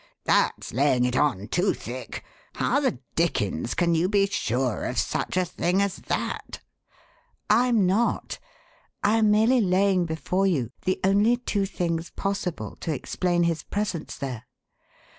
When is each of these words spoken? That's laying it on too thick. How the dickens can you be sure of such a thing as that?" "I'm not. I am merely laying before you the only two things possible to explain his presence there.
That's 0.23 0.73
laying 0.73 1.05
it 1.05 1.15
on 1.15 1.47
too 1.49 1.75
thick. 1.75 2.23
How 2.55 2.79
the 2.79 2.97
dickens 3.13 3.75
can 3.75 3.93
you 3.93 4.09
be 4.09 4.25
sure 4.25 4.83
of 4.85 4.97
such 4.97 5.37
a 5.37 5.45
thing 5.45 5.79
as 5.79 5.97
that?" 5.97 6.59
"I'm 7.51 7.85
not. 7.85 8.39
I 9.03 9.17
am 9.17 9.29
merely 9.29 9.61
laying 9.61 10.05
before 10.07 10.47
you 10.47 10.71
the 10.85 10.99
only 11.03 11.37
two 11.37 11.67
things 11.67 12.09
possible 12.09 12.75
to 12.77 12.91
explain 12.91 13.43
his 13.43 13.61
presence 13.61 14.17
there. 14.17 14.45